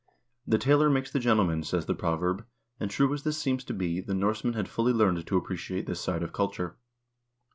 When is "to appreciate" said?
5.27-5.85